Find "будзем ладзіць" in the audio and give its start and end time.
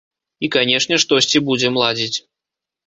1.51-2.15